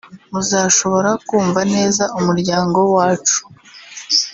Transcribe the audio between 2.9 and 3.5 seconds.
wacu